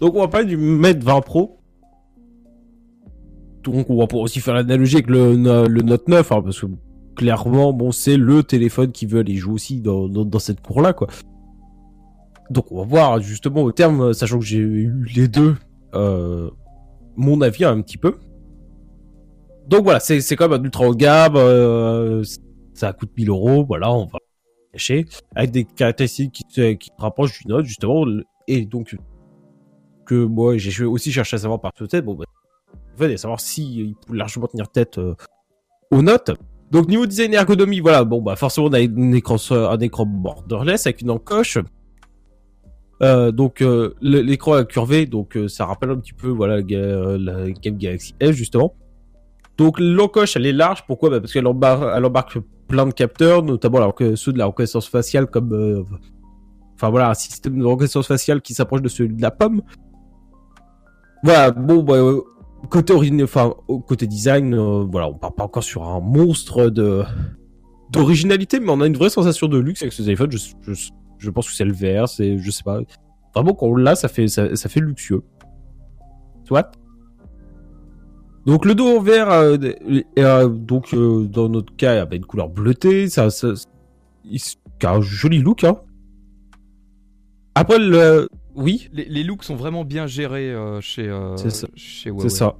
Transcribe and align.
Donc 0.00 0.14
on 0.14 0.20
va 0.20 0.28
parler 0.28 0.46
du 0.46 0.56
Mate 0.56 1.02
20 1.02 1.20
Pro. 1.20 1.60
Donc 3.62 3.90
on 3.90 3.98
va 3.98 4.06
pouvoir 4.06 4.24
aussi 4.24 4.40
faire 4.40 4.54
l'analogie 4.54 4.96
avec 4.96 5.08
le, 5.08 5.34
le 5.34 5.82
Note 5.82 6.08
9, 6.08 6.32
hein, 6.32 6.42
parce 6.42 6.60
que 6.60 6.66
clairement, 7.14 7.74
bon, 7.74 7.92
c'est 7.92 8.16
le 8.16 8.42
téléphone 8.42 8.92
qui 8.92 9.04
veut 9.04 9.20
aller 9.20 9.36
jouer 9.36 9.52
aussi 9.52 9.80
dans, 9.82 10.08
dans, 10.08 10.38
cette 10.38 10.62
cour-là, 10.62 10.94
quoi. 10.94 11.08
Donc 12.48 12.72
on 12.72 12.78
va 12.78 12.84
voir 12.84 13.20
justement 13.20 13.62
au 13.62 13.72
terme, 13.72 14.14
sachant 14.14 14.38
que 14.38 14.44
j'ai 14.44 14.56
eu 14.56 15.04
les 15.14 15.28
deux, 15.28 15.56
euh, 15.94 16.48
mon 17.16 17.42
avis 17.42 17.66
un 17.66 17.80
petit 17.82 17.98
peu. 17.98 18.16
Donc 19.68 19.84
voilà, 19.84 20.00
c'est 20.00 20.20
quand 20.34 20.48
même 20.48 20.60
un 20.60 20.64
ultra 20.64 20.88
haut 20.88 20.94
gamme, 20.94 21.36
euh, 21.36 22.24
ça 22.72 22.94
coûte 22.94 23.10
1000 23.16 23.28
euros, 23.28 23.64
voilà, 23.66 23.92
on 23.92 24.06
va 24.06 24.18
cacher, 24.72 25.04
avec 25.36 25.50
des 25.50 25.64
caractéristiques 25.64 26.32
qui, 26.32 26.76
qui 26.78 26.90
rapprochent 26.98 27.42
du 27.42 27.48
Note 27.48 27.66
justement, 27.66 28.06
et 28.48 28.64
donc 28.64 28.96
que 30.10 30.24
moi 30.24 30.56
j'ai 30.56 30.84
aussi 30.84 31.12
cherché 31.12 31.36
à 31.36 31.38
savoir 31.38 31.60
par 31.60 31.72
tête, 31.72 32.04
bon 32.04 32.14
bah, 32.14 32.24
en 32.94 32.98
fait, 32.98 33.16
savoir 33.16 33.40
si 33.40 33.62
il 33.62 33.94
peut 33.94 34.16
largement 34.16 34.48
tenir 34.48 34.68
tête 34.68 34.98
euh, 34.98 35.14
aux 35.92 36.02
notes. 36.02 36.32
Donc 36.72 36.88
niveau 36.88 37.06
design 37.06 37.32
ergonomie, 37.34 37.80
voilà, 37.80 38.04
bon 38.04 38.20
bah 38.20 38.34
forcément 38.36 38.66
on 38.66 38.72
a 38.72 38.80
un 38.80 39.12
écran, 39.12 39.36
un 39.50 39.78
écran 39.78 40.06
borderless 40.06 40.86
avec 40.86 41.00
une 41.02 41.10
encoche. 41.10 41.58
Euh, 43.02 43.30
donc 43.32 43.62
euh, 43.62 43.94
l'écran 44.02 44.58
est 44.58 45.06
donc 45.06 45.36
euh, 45.36 45.48
ça 45.48 45.64
rappelle 45.64 45.90
un 45.90 45.96
petit 45.96 46.12
peu 46.12 46.28
voilà 46.28 46.56
la 46.56 47.50
Game 47.50 47.78
Galaxy 47.78 48.14
S 48.20 48.32
justement. 48.32 48.74
Donc 49.58 49.78
l'encoche 49.78 50.36
elle 50.36 50.46
est 50.46 50.52
large, 50.52 50.84
pourquoi? 50.86 51.10
Bah, 51.10 51.20
Parce 51.20 51.32
qu'elle 51.32 51.46
embarque, 51.46 51.84
elle 51.96 52.04
embarque 52.04 52.38
plein 52.68 52.86
de 52.86 52.92
capteurs, 52.92 53.42
notamment 53.42 53.78
alors 53.78 53.94
que 53.94 54.16
ceux 54.16 54.32
de 54.32 54.38
la 54.38 54.46
reconnaissance 54.46 54.88
faciale 54.88 55.26
comme... 55.26 55.86
Enfin 56.74 56.88
voilà, 56.88 57.10
un 57.10 57.14
système 57.14 57.58
de 57.58 57.64
reconnaissance 57.64 58.06
faciale 58.06 58.40
qui 58.40 58.54
s'approche 58.54 58.80
de 58.80 58.88
celui 58.88 59.14
de 59.14 59.20
la 59.20 59.30
pomme. 59.30 59.60
Voilà, 61.22 61.50
bon 61.50 61.82
bah 61.82 61.96
côté 62.68 62.94
enfin 63.22 63.54
côté 63.86 64.06
design, 64.06 64.54
euh, 64.54 64.84
voilà, 64.90 65.08
on 65.08 65.14
part 65.14 65.34
pas 65.34 65.44
encore 65.44 65.64
sur 65.64 65.86
un 65.86 66.00
monstre 66.00 66.68
de 66.70 67.02
d'originalité, 67.90 68.60
mais 68.60 68.70
on 68.70 68.80
a 68.80 68.86
une 68.86 68.96
vraie 68.96 69.10
sensation 69.10 69.48
de 69.48 69.58
luxe 69.58 69.82
avec 69.82 69.92
ce 69.92 70.02
téléphone. 70.02 70.30
Je, 70.30 70.38
je, 70.72 70.90
je 71.18 71.30
pense 71.30 71.48
que 71.48 71.54
c'est 71.54 71.64
le 71.64 71.72
vert, 71.72 72.08
c'est, 72.08 72.38
je 72.38 72.50
sais 72.50 72.62
pas. 72.62 72.80
Vraiment, 73.34 73.54
quand 73.54 73.66
on 73.66 73.76
l'a, 73.76 73.96
ça 73.96 74.08
fait, 74.08 74.28
ça, 74.28 74.54
ça, 74.56 74.68
fait 74.68 74.80
luxueux. 74.80 75.22
Soit. 76.44 76.70
Donc 78.46 78.64
le 78.64 78.74
dos 78.74 78.98
en 78.98 79.00
vert, 79.00 79.30
euh, 79.30 79.56
euh, 80.18 80.48
donc 80.48 80.94
dans 80.94 81.48
notre 81.48 81.74
cas, 81.76 81.94
il 81.94 81.98
y 81.98 82.00
a 82.00 82.16
une 82.16 82.24
couleur 82.24 82.48
bleutée, 82.48 83.08
ça, 83.08 83.30
ça, 83.30 83.48
il, 84.24 84.40
a 84.82 84.94
un 84.94 85.00
joli 85.00 85.38
look. 85.38 85.64
Hein. 85.64 85.76
Après 87.54 87.78
le, 87.78 88.28
oui. 88.54 88.88
Les, 88.92 89.22
looks 89.22 89.44
sont 89.44 89.56
vraiment 89.56 89.84
bien 89.84 90.06
gérés 90.06 90.50
euh, 90.50 90.80
chez, 90.80 91.08
euh, 91.08 91.36
chez 91.74 92.10
Huawei. 92.10 92.28
C'est 92.28 92.36
ça. 92.36 92.56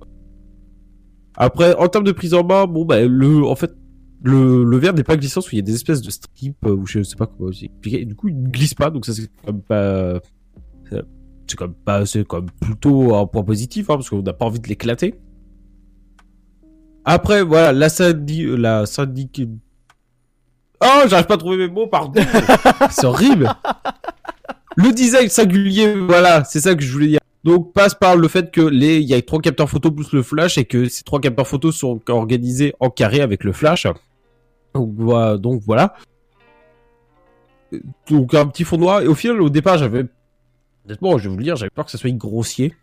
Après, 1.36 1.74
en 1.76 1.88
termes 1.88 2.04
de 2.04 2.12
prise 2.12 2.34
en 2.34 2.44
main, 2.44 2.66
bon, 2.66 2.84
bah, 2.84 3.00
le, 3.02 3.44
en 3.44 3.54
fait, 3.54 3.74
le, 4.22 4.64
le 4.64 4.76
verre 4.76 4.94
n'est 4.94 5.04
pas 5.04 5.16
glissant, 5.16 5.40
parce 5.40 5.48
qu'il 5.48 5.58
y 5.58 5.62
a 5.62 5.64
des 5.64 5.74
espèces 5.74 6.02
de 6.02 6.10
strips, 6.10 6.66
euh, 6.66 6.74
ou 6.74 6.86
je 6.86 7.02
sais 7.02 7.16
pas 7.16 7.26
comment 7.26 7.50
expliquer. 7.50 8.04
Du 8.04 8.14
coup, 8.14 8.28
il 8.28 8.42
ne 8.42 8.48
glisse 8.48 8.74
pas, 8.74 8.90
donc 8.90 9.06
ça, 9.06 9.12
c'est 9.12 9.30
comme 9.44 9.62
pas, 9.62 10.20
c'est 11.46 11.56
comme 11.56 11.74
pas, 11.74 12.06
c'est 12.06 12.26
comme 12.26 12.46
plutôt 12.60 13.14
un 13.14 13.26
point 13.26 13.42
positif, 13.42 13.90
hein, 13.90 13.94
parce 13.94 14.10
qu'on 14.10 14.22
n'a 14.22 14.32
pas 14.32 14.44
envie 14.44 14.60
de 14.60 14.68
l'éclater. 14.68 15.14
Après, 17.04 17.42
voilà, 17.42 17.72
la 17.72 17.88
syndic, 17.88 18.46
la 18.46 18.86
syndic... 18.86 19.42
Oh, 20.82 21.02
j'arrive 21.08 21.26
pas 21.26 21.34
à 21.34 21.38
trouver 21.38 21.56
mes 21.56 21.68
mots, 21.68 21.86
pardon. 21.86 22.20
c'est 22.90 23.06
horrible. 23.06 23.50
Le 24.76 24.92
design 24.92 25.28
singulier, 25.28 25.94
voilà, 25.94 26.44
c'est 26.44 26.60
ça 26.60 26.74
que 26.74 26.82
je 26.82 26.92
voulais 26.92 27.08
dire. 27.08 27.20
Donc 27.42 27.72
passe 27.72 27.94
par 27.94 28.16
le 28.16 28.28
fait 28.28 28.50
que 28.50 28.60
les, 28.60 28.98
il 28.98 29.08
y 29.08 29.14
a 29.14 29.22
trois 29.22 29.40
capteurs 29.40 29.68
photo 29.68 29.90
plus 29.90 30.12
le 30.12 30.22
flash 30.22 30.58
et 30.58 30.64
que 30.64 30.88
ces 30.88 31.02
trois 31.02 31.20
capteurs 31.20 31.46
photo 31.46 31.72
sont 31.72 32.00
organisés 32.08 32.74
en 32.80 32.90
carré 32.90 33.20
avec 33.20 33.44
le 33.44 33.52
flash. 33.52 33.86
Donc 34.74 34.92
voilà. 34.96 35.38
Donc, 35.38 35.62
voilà. 35.64 35.94
donc 38.08 38.34
un 38.34 38.46
petit 38.46 38.64
fond 38.64 38.78
noir. 38.78 39.00
Et 39.02 39.06
au 39.06 39.14
final, 39.14 39.40
au 39.40 39.50
départ, 39.50 39.78
j'avais, 39.78 40.04
honnêtement, 40.86 41.18
je 41.18 41.24
vais 41.24 41.30
vous 41.30 41.38
le 41.38 41.44
dire, 41.44 41.56
j'avais 41.56 41.70
peur 41.70 41.86
que 41.86 41.90
ça 41.90 41.98
soit 41.98 42.10
grossier. 42.10 42.74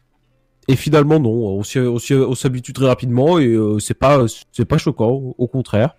Et 0.67 0.75
finalement, 0.75 1.19
non. 1.19 1.61
On 1.61 2.35
s'habitue 2.35 2.73
très 2.73 2.87
rapidement 2.87 3.39
et 3.39 3.47
euh, 3.47 3.79
c'est 3.79 3.93
pas, 3.93 4.25
c'est 4.51 4.65
pas 4.65 4.77
choquant. 4.77 5.35
Au 5.37 5.47
contraire. 5.47 5.95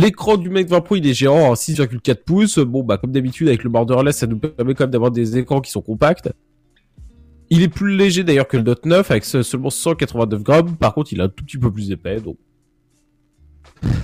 L'écran 0.00 0.36
du 0.36 0.48
Mac 0.48 0.66
20 0.68 0.80
Pro, 0.82 0.96
il 0.96 1.06
est 1.06 1.14
géant 1.14 1.50
à 1.50 1.54
6,4 1.54 2.22
pouces. 2.24 2.58
Bon, 2.58 2.84
bah, 2.84 2.98
comme 2.98 3.10
d'habitude, 3.10 3.48
avec 3.48 3.64
le 3.64 3.70
borderless, 3.70 4.18
ça 4.18 4.26
nous 4.28 4.38
permet 4.38 4.74
quand 4.74 4.84
même 4.84 4.90
d'avoir 4.90 5.10
des 5.10 5.36
écrans 5.36 5.60
qui 5.60 5.72
sont 5.72 5.80
compacts. 5.80 6.30
Il 7.50 7.62
est 7.62 7.68
plus 7.68 7.96
léger 7.96 8.22
d'ailleurs 8.22 8.46
que 8.46 8.56
le 8.56 8.62
Note 8.62 8.84
9 8.86 9.10
avec 9.10 9.24
seulement 9.24 9.70
189 9.70 10.42
grammes. 10.42 10.76
Par 10.76 10.94
contre, 10.94 11.12
il 11.12 11.18
est 11.18 11.24
un 11.24 11.28
tout 11.28 11.44
petit 11.44 11.58
peu 11.58 11.72
plus 11.72 11.90
épais. 11.90 12.20
Donc, 12.20 12.36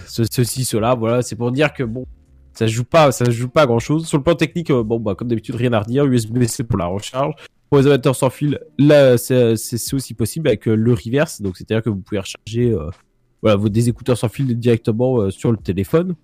ceci, 0.06 0.65
cela, 0.65 0.94
voilà, 0.94 1.22
c'est 1.22 1.37
pour 1.37 1.53
dire 1.53 1.72
que 1.72 1.84
bon, 1.84 2.06
ça 2.54 2.66
joue 2.66 2.84
pas, 2.84 3.12
ça 3.12 3.31
joue 3.31 3.49
pas 3.49 3.66
grand 3.66 3.78
chose. 3.78 4.06
Sur 4.06 4.19
le 4.19 4.25
plan 4.25 4.34
technique, 4.34 4.71
euh, 4.71 4.83
bon, 4.83 4.99
bah, 4.99 5.15
comme 5.15 5.28
d'habitude, 5.28 5.54
rien 5.54 5.72
à 5.75 5.81
redire. 5.81 6.06
USB-C 6.06 6.65
pour 6.65 6.78
la 6.78 6.87
recharge. 6.87 7.34
Pour 7.71 7.78
les 7.78 7.87
amateurs 7.87 8.16
sans 8.16 8.31
fil, 8.31 8.59
là, 8.78 9.16
c'est 9.16 9.54
aussi 9.93 10.15
possible 10.15 10.49
avec 10.49 10.66
euh, 10.66 10.75
le 10.75 10.93
reverse. 10.93 11.41
Donc, 11.41 11.56
c'est-à-dire 11.56 11.84
que 11.84 11.91
vous 11.91 12.00
pouvez 12.00 12.19
recharger 12.19 12.72
euh, 12.72 12.91
voilà, 13.44 13.56
vos 13.56 13.69
des 13.69 13.91
écouteurs 13.91 14.16
sans 14.16 14.31
fil 14.31 14.59
directement 14.59 15.21
euh, 15.21 15.31
sur 15.31 15.53
le 15.53 15.59
téléphone. 15.59 16.15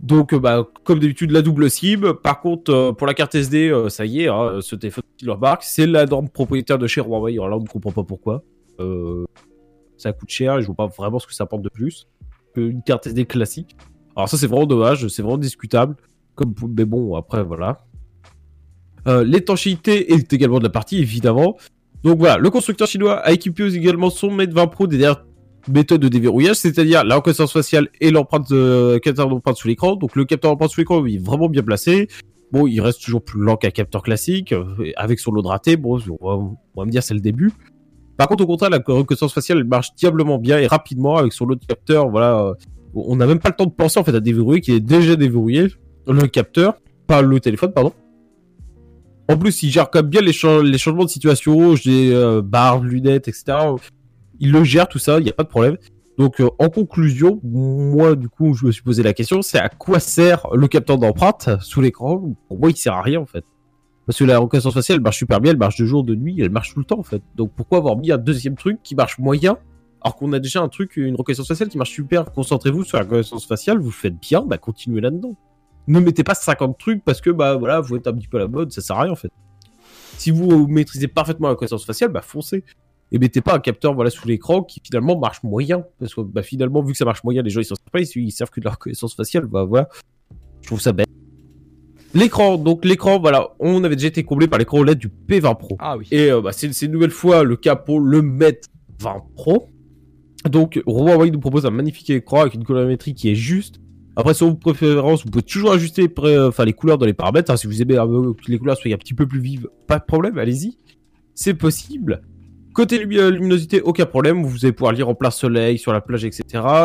Donc, 0.00 0.34
euh, 0.34 0.38
bah, 0.38 0.68
comme 0.84 0.98
d'habitude, 0.98 1.30
la 1.30 1.40
double 1.40 1.70
SIM. 1.70 2.12
Par 2.22 2.42
contre, 2.42 2.70
euh, 2.70 2.92
pour 2.92 3.06
la 3.06 3.14
carte 3.14 3.34
SD, 3.34 3.72
ça 3.88 4.04
y 4.04 4.20
est, 4.20 4.28
hein, 4.28 4.58
ce 4.60 4.76
téléphone 4.76 5.04
qui 5.16 5.24
leur 5.24 5.38
marque, 5.40 5.62
c'est 5.62 5.86
la 5.86 6.04
norme 6.04 6.28
propriétaire 6.28 6.76
de 6.76 6.86
chez 6.86 7.00
Huawei. 7.00 7.32
Alors 7.32 7.48
là, 7.48 7.56
on 7.56 7.62
ne 7.62 7.66
comprend 7.66 7.90
pas 7.90 8.04
pourquoi. 8.04 8.44
ça 9.96 10.12
coûte 10.12 10.28
cher 10.28 10.58
et 10.58 10.60
je 10.60 10.66
vois 10.66 10.76
pas 10.76 10.86
vraiment 10.88 11.18
ce 11.18 11.26
que 11.26 11.34
ça 11.34 11.44
apporte 11.44 11.62
de 11.62 11.70
plus 11.70 12.06
qu'une 12.54 12.82
carte 12.82 13.06
SD 13.06 13.24
classique. 13.24 13.76
Alors 14.14 14.28
ça, 14.28 14.36
c'est 14.36 14.46
vraiment 14.46 14.66
dommage, 14.66 15.08
c'est 15.08 15.22
vraiment 15.22 15.38
discutable. 15.38 15.96
Comme, 16.34 16.54
mais 16.76 16.84
bon, 16.84 17.16
après, 17.16 17.42
voilà. 17.42 17.86
L'étanchéité 19.06 20.12
est 20.12 20.30
également 20.34 20.58
de 20.58 20.64
la 20.64 20.70
partie, 20.70 20.98
évidemment. 20.98 21.56
Donc 22.04 22.18
voilà, 22.18 22.38
le 22.38 22.50
constructeur 22.50 22.86
chinois 22.86 23.16
a 23.16 23.32
équipé 23.32 23.74
également 23.74 24.10
son 24.10 24.30
Mate 24.30 24.52
20 24.52 24.66
Pro 24.68 24.86
des 24.86 24.98
dernières 24.98 25.24
méthodes 25.68 26.00
de 26.00 26.08
déverrouillage, 26.08 26.56
c'est-à-dire 26.56 27.04
la 27.04 27.16
reconnaissance 27.16 27.52
faciale 27.52 27.88
et 28.00 28.10
l'empreinte 28.10 28.50
euh, 28.52 28.98
capteur 28.98 29.28
d'empreinte 29.28 29.56
sous 29.56 29.68
l'écran. 29.68 29.96
Donc 29.96 30.16
le 30.16 30.24
capteur 30.24 30.52
d'empreinte 30.52 30.70
sous 30.70 30.80
l'écran, 30.80 31.04
il 31.04 31.16
est 31.16 31.24
vraiment 31.24 31.48
bien 31.48 31.62
placé. 31.62 32.08
Bon, 32.52 32.66
il 32.66 32.80
reste 32.80 33.02
toujours 33.02 33.22
plus 33.22 33.40
lent 33.40 33.56
qu'un 33.56 33.70
capteur 33.70 34.02
classique, 34.02 34.52
euh, 34.52 34.64
avec 34.96 35.18
son 35.18 35.32
lot 35.32 35.42
de 35.42 35.48
raté. 35.48 35.76
Bon, 35.76 35.98
on 36.20 36.56
va, 36.76 36.84
me 36.84 36.90
dire 36.90 37.02
c'est 37.02 37.14
le 37.14 37.20
début. 37.20 37.52
Par 38.16 38.28
contre, 38.28 38.44
au 38.44 38.46
contraire, 38.46 38.70
la 38.70 38.78
reconnaissance 38.78 39.34
faciale 39.34 39.58
elle 39.58 39.64
marche 39.64 39.94
diablement 39.94 40.38
bien 40.38 40.58
et 40.58 40.66
rapidement 40.66 41.16
avec 41.16 41.32
son 41.32 41.46
lot 41.46 41.56
de 41.56 41.64
capteurs. 41.64 42.08
Voilà, 42.08 42.40
euh, 42.40 42.54
on 42.94 43.16
n'a 43.16 43.26
même 43.26 43.38
pas 43.40 43.50
le 43.50 43.56
temps 43.56 43.66
de 43.66 43.70
penser 43.70 43.98
en 43.98 44.04
fait 44.04 44.14
à 44.14 44.20
déverrouiller, 44.20 44.60
qui 44.60 44.72
est 44.72 44.80
déjà 44.80 45.16
déverrouillé 45.16 45.68
le 46.06 46.26
capteur, 46.26 46.74
pas 47.06 47.22
le 47.22 47.38
téléphone, 47.40 47.72
pardon. 47.72 47.92
En 49.30 49.36
plus, 49.36 49.62
il 49.62 49.70
gère 49.70 49.90
quand 49.90 50.00
même 50.00 50.10
bien 50.10 50.22
les, 50.22 50.32
changements 50.32 51.04
de 51.04 51.10
situation, 51.10 51.76
j'ai 51.76 52.14
euh, 52.14 52.40
barres, 52.40 52.80
lunettes, 52.80 53.28
etc. 53.28 53.58
Il 54.40 54.52
le 54.52 54.64
gère 54.64 54.88
tout 54.88 54.98
ça, 54.98 55.18
il 55.18 55.24
n'y 55.24 55.30
a 55.30 55.34
pas 55.34 55.42
de 55.42 55.48
problème. 55.48 55.76
Donc, 56.16 56.40
euh, 56.40 56.48
en 56.58 56.70
conclusion, 56.70 57.38
moi, 57.44 58.16
du 58.16 58.30
coup, 58.30 58.54
je 58.54 58.64
me 58.64 58.72
suis 58.72 58.82
posé 58.82 59.02
la 59.02 59.12
question, 59.12 59.42
c'est 59.42 59.58
à 59.58 59.68
quoi 59.68 60.00
sert 60.00 60.46
le 60.54 60.66
capteur 60.66 60.96
d'empreinte 60.96 61.50
sous 61.60 61.82
l'écran? 61.82 62.34
Pour 62.48 62.58
moi, 62.58 62.70
il 62.70 62.76
sert 62.76 62.94
à 62.94 63.02
rien, 63.02 63.20
en 63.20 63.26
fait. 63.26 63.44
Parce 64.06 64.18
que 64.18 64.24
la 64.24 64.38
reconnaissance 64.38 64.72
faciale, 64.72 65.00
marche 65.00 65.18
super 65.18 65.42
bien, 65.42 65.52
elle 65.52 65.58
marche 65.58 65.76
de 65.76 65.84
jour, 65.84 66.04
de 66.04 66.14
nuit, 66.14 66.40
elle 66.40 66.50
marche 66.50 66.72
tout 66.72 66.80
le 66.80 66.86
temps, 66.86 66.98
en 66.98 67.04
fait. 67.04 67.22
Donc, 67.36 67.52
pourquoi 67.54 67.78
avoir 67.78 67.98
mis 67.98 68.10
un 68.10 68.16
deuxième 68.16 68.56
truc 68.56 68.78
qui 68.82 68.94
marche 68.94 69.18
moyen 69.18 69.58
alors 70.00 70.14
qu'on 70.16 70.32
a 70.32 70.38
déjà 70.38 70.62
un 70.62 70.68
truc, 70.68 70.96
une 70.96 71.16
reconnaissance 71.16 71.48
faciale 71.48 71.68
qui 71.68 71.76
marche 71.76 71.90
super? 71.90 72.32
Concentrez-vous 72.32 72.84
sur 72.84 72.96
la 72.96 73.04
reconnaissance 73.04 73.46
faciale, 73.46 73.78
vous 73.78 73.90
faites 73.90 74.18
bien, 74.18 74.42
bah 74.42 74.56
continuez 74.56 75.00
là-dedans 75.00 75.36
ne 75.88 76.00
mettez 76.00 76.22
pas 76.22 76.34
50 76.34 76.78
trucs 76.78 77.04
parce 77.04 77.20
que 77.20 77.30
bah 77.30 77.56
voilà, 77.56 77.80
vous 77.80 77.96
êtes 77.96 78.06
un 78.06 78.12
petit 78.12 78.28
peu 78.28 78.36
à 78.36 78.40
la 78.40 78.48
mode, 78.48 78.72
ça 78.72 78.80
sert 78.80 78.96
à 78.96 79.02
rien 79.02 79.12
en 79.12 79.16
fait. 79.16 79.30
Si 80.18 80.30
vous 80.30 80.66
maîtrisez 80.66 81.08
parfaitement 81.08 81.48
la 81.48 81.54
reconnaissance 81.54 81.84
faciale, 81.84 82.10
bah 82.10 82.22
foncez. 82.22 82.64
Et 83.10 83.18
mettez 83.18 83.40
pas 83.40 83.54
un 83.54 83.58
capteur 83.58 83.94
voilà 83.94 84.10
sous 84.10 84.28
l'écran 84.28 84.62
qui 84.62 84.80
finalement 84.84 85.18
marche 85.18 85.42
moyen 85.42 85.84
parce 85.98 86.14
que 86.14 86.20
bah 86.20 86.42
finalement 86.42 86.82
vu 86.82 86.92
que 86.92 86.98
ça 86.98 87.06
marche 87.06 87.24
moyen, 87.24 87.42
les 87.42 87.50
gens 87.50 87.60
ils 87.60 87.64
sont 87.64 87.74
sympas, 87.74 88.00
ils, 88.00 88.32
servent 88.32 88.50
que 88.50 88.60
de 88.60 88.66
la 88.66 88.72
reconnaissance 88.72 89.14
faciale, 89.14 89.46
bah 89.46 89.64
voilà. 89.64 89.88
Je 90.60 90.66
trouve 90.66 90.80
ça 90.80 90.92
bête. 90.92 91.06
L'écran, 92.14 92.56
donc 92.58 92.84
l'écran, 92.84 93.18
voilà, 93.18 93.54
on 93.60 93.84
avait 93.84 93.96
déjà 93.96 94.08
été 94.08 94.24
comblé 94.24 94.48
par 94.48 94.58
l'écran 94.58 94.78
OLED 94.78 94.98
du 94.98 95.08
P20 95.08 95.58
Pro. 95.58 95.76
Ah 95.78 95.96
oui. 95.96 96.08
Et 96.10 96.30
euh, 96.30 96.40
bah, 96.40 96.52
c'est 96.52 96.68
une 96.82 96.92
nouvelle 96.92 97.10
fois 97.10 97.44
le 97.44 97.56
cas 97.56 97.76
pour 97.76 98.00
le 98.00 98.22
Mate 98.22 98.64
20 99.00 99.22
Pro. 99.34 99.68
Donc 100.48 100.80
Huawei 100.86 101.30
nous 101.30 101.40
propose 101.40 101.66
un 101.66 101.70
magnifique 101.70 102.10
écran 102.10 102.42
avec 102.42 102.54
une 102.54 102.64
colorimétrie 102.64 103.14
qui 103.14 103.30
est 103.30 103.34
juste, 103.34 103.80
après, 104.18 104.34
sur 104.34 104.48
vos 104.48 104.56
préférences, 104.56 105.24
vous 105.24 105.30
pouvez 105.30 105.44
toujours 105.44 105.70
ajuster 105.70 106.12
enfin, 106.40 106.64
les 106.64 106.72
couleurs 106.72 106.98
dans 106.98 107.06
les 107.06 107.14
paramètres. 107.14 107.52
Hein. 107.52 107.56
Si 107.56 107.68
vous 107.68 107.80
aimez 107.80 107.94
que 107.94 108.50
les 108.50 108.58
couleurs 108.58 108.76
soient 108.76 108.92
un 108.92 108.96
petit 108.96 109.14
peu 109.14 109.28
plus 109.28 109.38
vives, 109.38 109.68
pas 109.86 110.00
de 110.00 110.04
problème, 110.04 110.38
allez-y. 110.38 110.76
C'est 111.36 111.54
possible. 111.54 112.22
Côté 112.74 113.00
euh, 113.00 113.30
luminosité, 113.30 113.80
aucun 113.80 114.06
problème. 114.06 114.42
Vous 114.42 114.64
allez 114.64 114.72
pouvoir 114.72 114.92
lire 114.92 115.08
en 115.08 115.14
plein 115.14 115.30
soleil, 115.30 115.78
sur 115.78 115.92
la 115.92 116.00
plage, 116.00 116.24
etc. 116.24 116.42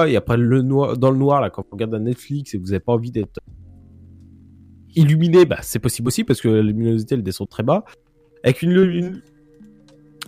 Et 0.09 0.15
après, 0.15 0.38
le 0.38 0.62
noir, 0.62 0.95
dans 0.95 1.09
le 1.09 1.18
noir, 1.18 1.41
là, 1.41 1.50
quand 1.50 1.63
vous 1.63 1.71
regardez 1.71 1.95
un 1.95 2.01
Netflix 2.01 2.53
et 2.53 2.59
que 2.59 2.62
vous 2.62 2.69
n'avez 2.69 2.81
pas 2.81 2.94
envie 2.94 3.09
d'être 3.09 3.39
illuminé, 4.94 5.45
bah, 5.45 5.57
c'est 5.63 5.80
possible 5.80 6.09
aussi 6.09 6.24
parce 6.24 6.39
que 6.39 6.50
la 6.50 6.62
luminosité 6.62 7.15
elle 7.15 7.24
descend 7.24 7.50
très 7.50 7.63
bas. 7.63 7.83
Avec 8.44 8.62
une, 8.62 9.21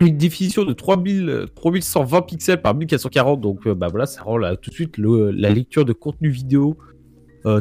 une, 0.01 0.17
définition 0.17 0.65
de 0.65 0.73
3000, 0.73 1.49
3120 1.53 2.21
pixels 2.23 2.61
par 2.63 2.73
1440, 2.73 3.41
donc 3.41 3.67
bah 3.67 3.89
voilà, 3.91 4.07
ça 4.07 4.23
rend 4.23 4.37
là, 4.37 4.55
tout 4.55 4.71
de 4.71 4.75
suite 4.75 4.97
la 4.97 5.51
lecture 5.51 5.85
de 5.85 5.93
contenu 5.93 6.29
vidéo 6.29 6.79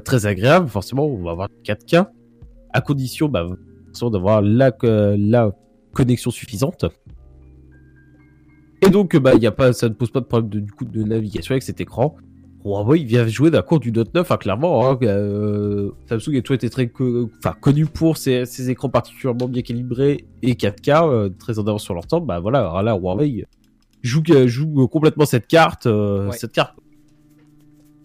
très 0.04 0.26
agréable. 0.26 0.69
Forcément, 0.69 1.06
on 1.06 1.22
va 1.22 1.32
avoir 1.32 1.48
4K 1.64 2.06
à 2.72 2.81
condition 2.81 3.28
bah, 3.28 3.46
d'avoir 4.00 4.42
la, 4.42 4.72
la 4.82 5.52
connexion 5.92 6.31
suffisante. 6.31 6.86
Et 8.82 8.90
donc, 8.90 9.16
bah, 9.16 9.34
y 9.34 9.46
a 9.46 9.52
pas, 9.52 9.72
ça 9.72 9.88
ne 9.88 9.94
pose 9.94 10.10
pas 10.10 10.20
de 10.20 10.26
problème 10.26 10.50
de, 10.50 10.60
du 10.60 10.72
coup, 10.72 10.84
de 10.84 11.02
navigation 11.02 11.52
avec 11.52 11.62
cet 11.62 11.81
écran. 11.81 12.16
Huawei 12.64 13.00
il 13.00 13.06
vient 13.06 13.26
jouer 13.26 13.50
d'un 13.50 13.60
cours 13.60 13.78
du 13.78 13.92
Note 13.92 14.14
9, 14.14 14.31
hein, 14.31 14.36
clairement. 14.36 14.88
Hein, 14.88 14.98
euh, 15.02 15.90
Samsung 16.08 16.36
a 16.36 16.40
toujours 16.40 16.54
été 16.54 16.70
très 16.70 16.90
connu 17.60 17.86
pour 17.86 18.16
ses, 18.16 18.70
écrans 18.70 18.88
particulièrement 18.88 19.48
bien 19.48 19.62
calibrés 19.62 20.26
et 20.42 20.54
4K, 20.54 21.08
euh, 21.08 21.28
très 21.28 21.58
en 21.58 21.66
avance 21.66 21.82
sur 21.82 21.94
leur 21.94 22.06
temps. 22.06 22.20
Bah 22.20 22.40
voilà, 22.40 22.82
là, 22.82 22.96
Huawei 22.96 23.44
joue, 24.02 24.22
joue 24.46 24.88
complètement 24.88 25.26
cette 25.26 25.46
carte. 25.46 25.86
Euh, 25.86 26.31
cette 26.32 26.52
carte. 26.52 26.75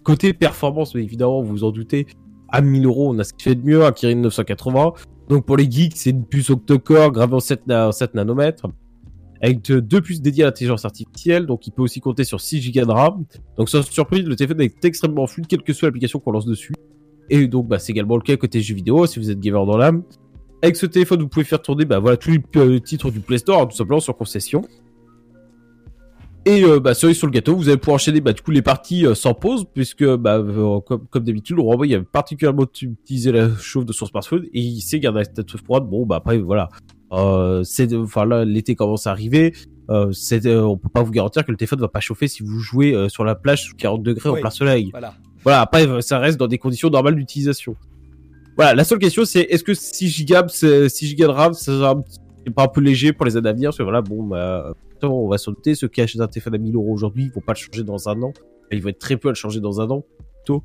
Côté 0.09 0.33
performance, 0.33 0.95
mais 0.95 1.03
évidemment, 1.03 1.43
vous 1.43 1.51
vous 1.51 1.63
en 1.63 1.69
doutez, 1.69 2.07
à 2.47 2.61
1000 2.61 2.83
euros, 2.87 3.13
on 3.13 3.19
a 3.19 3.23
ce 3.23 3.31
qui 3.31 3.43
fait 3.43 3.53
de 3.53 3.63
mieux, 3.63 3.85
un 3.85 3.91
Kirin 3.91 4.15
980. 4.15 4.93
Donc 5.29 5.45
pour 5.45 5.55
les 5.55 5.69
geeks, 5.69 5.95
c'est 5.95 6.09
une 6.09 6.25
puce 6.25 6.49
octa-core 6.49 7.11
gravée 7.11 7.35
en 7.35 7.39
7, 7.39 7.65
7 7.91 8.15
nanomètres 8.15 8.65
avec 9.39 9.61
deux 9.61 10.01
puces 10.01 10.19
dédiées 10.19 10.45
à 10.45 10.47
l'intelligence 10.47 10.83
artificielle, 10.83 11.45
donc 11.45 11.67
il 11.67 11.71
peut 11.71 11.83
aussi 11.83 12.01
compter 12.01 12.23
sur 12.23 12.41
6 12.41 12.71
Go 12.71 12.85
de 12.85 12.91
RAM. 12.91 13.23
Donc 13.55 13.69
sans 13.69 13.83
surprise, 13.83 14.25
le 14.25 14.35
téléphone 14.35 14.61
est 14.61 14.83
extrêmement 14.83 15.27
fluide, 15.27 15.45
quelle 15.45 15.61
que 15.61 15.73
soit 15.73 15.89
l'application 15.89 16.17
qu'on 16.17 16.31
lance 16.31 16.47
dessus. 16.47 16.73
Et 17.29 17.47
donc 17.47 17.67
bah, 17.67 17.77
c'est 17.77 17.91
également 17.91 18.15
le 18.15 18.23
cas 18.23 18.35
côté 18.35 18.61
jeux 18.61 18.73
vidéo, 18.73 19.05
si 19.05 19.19
vous 19.19 19.29
êtes 19.29 19.39
gamer 19.39 19.63
dans 19.67 19.77
l'âme. 19.77 20.01
Avec 20.63 20.75
ce 20.75 20.87
téléphone, 20.87 21.21
vous 21.21 21.27
pouvez 21.29 21.45
faire 21.45 21.61
tourner 21.61 21.85
bah, 21.85 21.99
voilà, 21.99 22.17
tous 22.17 22.31
les 22.31 22.41
euh, 22.55 22.79
titres 22.79 23.11
du 23.11 23.19
Play 23.19 23.37
Store, 23.37 23.61
hein, 23.61 23.67
tout 23.67 23.77
simplement 23.77 23.99
sur 23.99 24.17
concession. 24.17 24.63
Et 26.49 26.63
euh, 26.63 26.79
bah, 26.79 26.95
cerise 26.95 27.15
sur 27.15 27.27
le 27.27 27.31
gâteau, 27.31 27.55
vous 27.55 27.69
allez 27.69 27.77
pouvoir 27.77 27.95
enchaîner 27.95 28.21
bah, 28.21 28.33
du 28.33 28.41
coup 28.41 28.49
les 28.49 28.63
parties 28.63 29.05
euh, 29.05 29.13
sans 29.13 29.35
pause, 29.35 29.65
puisque 29.71 30.03
bah, 30.03 30.37
euh, 30.39 30.79
comme, 30.79 31.05
comme 31.07 31.23
d'habitude, 31.23 31.57
le 31.57 31.61
robot 31.61 31.83
il 31.83 31.93
a 31.93 32.01
particulièrement 32.01 32.65
utilisé 32.81 33.31
la 33.31 33.55
chauffe 33.55 33.85
de 33.85 33.93
son 33.93 34.07
smartphone 34.07 34.45
et 34.51 34.59
il 34.59 34.81
sait 34.81 34.99
garder 34.99 35.19
la 35.19 35.25
tête 35.27 35.57
froide. 35.57 35.83
Bon 35.83 36.07
bah 36.07 36.15
après 36.15 36.39
voilà, 36.39 36.69
euh, 37.11 37.61
c'est 37.63 37.93
enfin 37.93 38.25
là 38.25 38.45
l'été 38.45 38.73
commence 38.73 39.05
à 39.05 39.11
arriver. 39.11 39.53
Euh, 39.91 40.11
c'est, 40.11 40.47
on 40.47 40.75
peut 40.75 40.89
pas 40.89 41.03
vous 41.03 41.11
garantir 41.11 41.45
que 41.45 41.51
le 41.51 41.57
téléphone 41.57 41.81
va 41.81 41.87
pas 41.87 41.99
chauffer 41.99 42.27
si 42.27 42.41
vous 42.41 42.57
jouez 42.57 42.95
sur 43.09 43.23
la 43.23 43.35
plage 43.35 43.65
sous 43.65 43.75
40 43.75 44.01
degrés 44.01 44.29
en 44.29 44.33
plein 44.33 44.49
soleil. 44.49 44.89
Voilà. 44.89 45.13
Voilà. 45.43 45.61
Après, 45.61 46.01
ça 46.01 46.17
reste 46.17 46.39
dans 46.39 46.47
des 46.47 46.57
conditions 46.57 46.89
normales 46.89 47.15
d'utilisation. 47.15 47.75
Voilà. 48.55 48.73
La 48.73 48.85
seule 48.85 48.97
question, 48.97 49.23
c'est 49.23 49.41
est-ce 49.41 49.63
que 49.63 49.75
6 49.75 50.25
Go, 50.25 50.47
6 50.47 51.15
Go 51.15 51.27
de 51.27 51.31
RAM, 51.31 51.53
c'est 51.53 51.71
pas 52.55 52.63
un 52.63 52.67
peu 52.67 52.81
léger 52.81 53.13
pour 53.13 53.25
les 53.25 53.37
années 53.37 53.49
à 53.49 53.53
venir 53.53 53.69
Parce 53.69 53.77
que 53.77 53.83
voilà, 53.83 54.01
bon, 54.01 54.23
bah, 54.23 54.73
on 55.03 55.27
va 55.27 55.37
s'en 55.37 55.51
douter. 55.51 55.75
Ceux 55.75 55.87
qui 55.87 56.01
achètent 56.01 56.21
un 56.21 56.27
téléphone 56.27 56.55
à 56.55 56.57
1000 56.57 56.75
euros 56.75 56.91
aujourd'hui, 56.91 57.25
ils 57.25 57.31
vont 57.31 57.41
pas 57.41 57.53
le 57.53 57.57
changer 57.57 57.83
dans 57.83 58.09
un 58.09 58.21
an. 58.21 58.33
Ils 58.71 58.81
vont 58.81 58.89
être 58.89 58.99
très 58.99 59.17
peu 59.17 59.29
à 59.29 59.31
le 59.31 59.35
changer 59.35 59.59
dans 59.59 59.81
un 59.81 59.89
an. 59.89 60.03
Plutôt, 60.43 60.63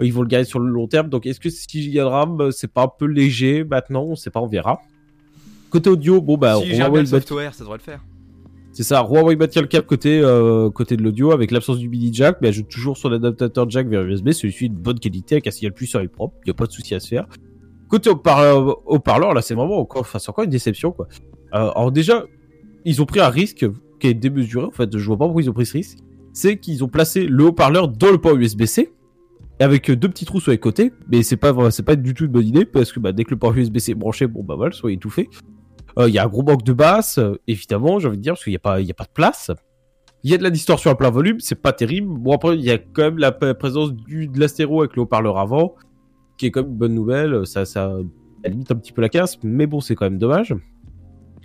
ils 0.00 0.12
vont 0.12 0.22
le 0.22 0.28
garder 0.28 0.44
sur 0.44 0.60
le 0.60 0.70
long 0.70 0.86
terme. 0.86 1.08
Donc, 1.08 1.26
est-ce 1.26 1.40
que 1.40 1.50
6 1.50 1.92
Go 1.92 1.98
de 1.98 2.00
RAM, 2.00 2.50
c'est 2.52 2.72
pas 2.72 2.84
un 2.84 2.88
peu 2.88 3.06
léger 3.06 3.64
maintenant? 3.64 4.04
On 4.04 4.14
sait 4.14 4.30
pas, 4.30 4.40
on 4.40 4.46
verra. 4.46 4.80
Côté 5.70 5.90
audio, 5.90 6.20
bon 6.20 6.36
bah, 6.36 6.56
si 6.60 6.76
Huawei 6.76 7.00
le 7.00 7.06
software, 7.06 7.54
ça 7.54 7.62
devrait 7.62 7.78
le 7.78 7.82
faire. 7.82 8.04
C'est 8.72 8.82
ça, 8.82 9.02
Huawei 9.08 9.36
maintient 9.36 9.62
le 9.62 9.68
cap 9.68 9.86
côté, 9.86 10.20
euh, 10.20 10.70
côté 10.70 10.96
de 10.96 11.02
l'audio 11.02 11.32
avec 11.32 11.50
l'absence 11.50 11.78
du 11.78 11.88
mini 11.88 12.12
jack, 12.12 12.38
mais 12.40 12.48
ajoute 12.48 12.68
toujours 12.68 12.96
son 12.96 13.12
adaptateur 13.12 13.68
jack 13.68 13.88
vers 13.88 14.02
USB, 14.02 14.30
celui-ci 14.30 14.68
de 14.68 14.74
bonne 14.74 14.98
qualité 14.98 15.36
avec 15.36 15.46
un 15.46 15.50
signal 15.50 15.72
puissant 15.72 16.00
et 16.00 16.08
propre, 16.08 16.34
il 16.44 16.48
n'y 16.48 16.50
a 16.50 16.54
pas 16.54 16.66
de 16.66 16.72
souci 16.72 16.94
à 16.94 17.00
se 17.00 17.08
faire. 17.08 17.26
Côté 17.90 18.08
haut-parleur, 18.08 19.34
là 19.34 19.42
c'est 19.42 19.54
vraiment 19.54 19.78
encore, 19.78 20.06
encore 20.28 20.44
une 20.44 20.50
déception 20.50 20.92
quoi. 20.92 21.08
Euh, 21.54 21.70
alors 21.74 21.92
déjà, 21.92 22.24
ils 22.84 23.02
ont 23.02 23.06
pris 23.06 23.20
un 23.20 23.28
risque 23.28 23.66
qui 23.98 24.06
est 24.06 24.14
démesuré 24.14 24.64
en 24.64 24.70
fait, 24.70 24.96
je 24.96 25.06
vois 25.06 25.18
pas 25.18 25.24
pourquoi 25.24 25.42
ils 25.42 25.50
ont 25.50 25.54
pris 25.54 25.66
ce 25.66 25.72
risque. 25.72 25.98
C'est 26.32 26.58
qu'ils 26.58 26.84
ont 26.84 26.88
placé 26.88 27.26
le 27.26 27.44
haut-parleur 27.44 27.88
dans 27.88 28.10
le 28.10 28.18
port 28.18 28.36
USB-C 28.36 28.92
avec 29.58 29.90
deux 29.90 30.08
petits 30.08 30.24
trous 30.24 30.40
sur 30.40 30.52
les 30.52 30.58
côtés, 30.58 30.92
mais 31.10 31.22
c'est 31.22 31.36
pas 31.36 31.52
pas 31.52 31.96
du 31.96 32.14
tout 32.14 32.24
une 32.24 32.30
bonne 32.30 32.46
idée 32.46 32.64
parce 32.64 32.92
que 32.92 33.00
bah, 33.00 33.12
dès 33.12 33.24
que 33.24 33.30
le 33.30 33.38
port 33.38 33.54
USB-C 33.54 33.92
est 33.92 33.94
branché, 33.94 34.26
bon 34.26 34.42
bah 34.42 34.54
voilà, 34.56 34.72
soit 34.72 34.92
étouffé. 34.92 35.28
Euh, 35.98 36.08
il 36.08 36.14
y 36.14 36.18
a 36.18 36.24
un 36.24 36.28
gros 36.28 36.42
manque 36.42 36.62
de 36.62 36.72
basse, 36.72 37.18
euh, 37.18 37.40
évidemment, 37.46 37.98
j'ai 37.98 38.08
envie 38.08 38.16
de 38.16 38.22
dire, 38.22 38.34
parce 38.34 38.44
qu'il 38.44 38.52
n'y 38.52 38.56
a, 38.56 38.60
pas, 38.60 38.78
a 38.78 38.94
pas 38.94 39.04
de 39.04 39.12
place. 39.12 39.50
Il 40.22 40.30
y 40.30 40.34
a 40.34 40.38
de 40.38 40.42
la 40.42 40.50
distorsion 40.50 40.90
à 40.90 40.94
plein 40.94 41.10
volume, 41.10 41.40
c'est 41.40 41.60
pas 41.60 41.72
terrible. 41.72 42.08
Bon, 42.18 42.32
après, 42.32 42.56
il 42.56 42.62
y 42.62 42.70
a 42.70 42.78
quand 42.78 43.02
même 43.02 43.18
la 43.18 43.32
présence 43.32 43.92
du, 43.92 44.28
de 44.28 44.38
l'astéro 44.38 44.80
avec 44.80 44.94
le 44.96 45.02
haut-parleur 45.02 45.38
avant, 45.38 45.74
qui 46.40 46.46
est 46.46 46.50
quand 46.50 46.62
même 46.62 46.72
une 46.72 46.78
bonne 46.78 46.94
nouvelle. 46.94 47.46
Ça, 47.46 47.66
ça 47.66 47.92
limite 48.44 48.70
un 48.72 48.76
petit 48.76 48.92
peu 48.92 49.02
la 49.02 49.10
casse, 49.10 49.38
mais 49.42 49.66
bon, 49.66 49.80
c'est 49.80 49.94
quand 49.94 50.06
même 50.06 50.18
dommage. 50.18 50.54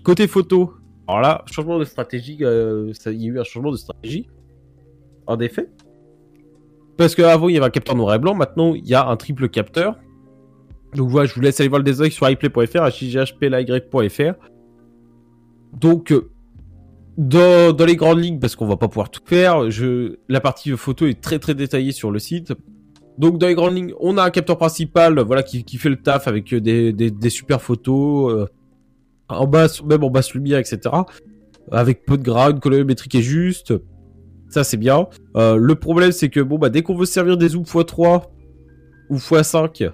Côté 0.04 0.28
photo, 0.28 0.74
alors 1.08 1.22
là, 1.22 1.44
changement 1.52 1.78
de 1.78 1.84
stratégie, 1.84 2.38
euh, 2.42 2.94
il 3.08 3.22
y 3.22 3.26
a 3.26 3.34
eu 3.34 3.40
un 3.40 3.44
changement 3.44 3.72
de 3.72 3.78
stratégie, 3.78 4.30
en 5.28 5.38
effet. 5.40 5.70
Parce 6.98 7.14
qu'avant, 7.14 7.50
il 7.50 7.56
y 7.56 7.58
avait 7.58 7.66
un 7.66 7.72
capteur 7.72 7.96
noir 7.96 8.16
et 8.16 8.20
blanc, 8.20 8.36
maintenant, 8.36 8.74
il 8.74 8.88
y 8.88 8.94
a 8.94 9.06
un 9.06 9.18
triple 9.18 9.50
capteur. 9.50 9.98
Donc 10.94 11.10
voilà, 11.10 11.28
je 11.28 11.36
vous 11.36 11.42
laisse 11.42 11.60
aller 11.60 11.68
voir 11.68 11.80
le 11.80 11.84
design 11.84 12.10
sur 12.10 12.30
iPlay.fr, 12.30 12.84
hghply.fr. 12.86 14.34
Donc, 15.74 16.14
euh, 16.14 16.30
dans, 17.18 17.86
les 17.86 17.98
grandes 17.98 18.24
lignes, 18.24 18.40
parce 18.40 18.56
qu'on 18.56 18.66
va 18.66 18.78
pas 18.78 18.88
pouvoir 18.88 19.10
tout 19.10 19.22
faire, 19.26 19.70
je, 19.70 20.16
la 20.30 20.40
partie 20.40 20.72
photo 20.78 21.06
est 21.06 21.20
très 21.20 21.40
très 21.40 21.54
détaillée 21.54 21.92
sur 21.92 22.12
le 22.12 22.20
site. 22.20 22.54
Donc 23.18 23.38
dans 23.38 23.48
les 23.48 23.56
grandes 23.56 23.76
lignes, 23.76 23.94
on 24.00 24.18
a 24.18 24.24
un 24.24 24.30
capteur 24.30 24.58
principal, 24.58 25.20
voilà, 25.22 25.44
qui, 25.44 25.78
fait 25.78 25.90
le 25.90 25.96
taf 25.96 26.28
avec 26.28 26.54
des, 26.54 26.92
des, 26.92 27.30
super 27.30 27.62
photos, 27.62 28.34
euh, 28.34 28.46
en 29.30 29.48
basse, 29.48 29.84
même 29.84 30.04
en 30.04 30.10
basse 30.10 30.34
lumière, 30.34 30.60
etc. 30.60 30.80
Avec 31.72 32.06
peu 32.06 32.18
de 32.18 32.24
gras, 32.24 32.52
une 32.52 32.60
colorimétrie 32.60 33.10
qui 33.10 33.18
est 33.20 33.22
juste. 33.22 33.74
Ça 34.50 34.64
c'est 34.64 34.78
bien. 34.78 35.08
Euh, 35.36 35.56
le 35.56 35.76
problème 35.76 36.12
c'est 36.12 36.30
que 36.30 36.40
bon 36.40 36.58
bah 36.58 36.70
dès 36.70 36.82
qu'on 36.82 36.96
veut 36.96 37.06
servir 37.06 37.38
des 37.38 37.50
zooms 37.50 37.64
x3 37.64 38.24
ou 39.10 39.18
x5, 39.18 39.92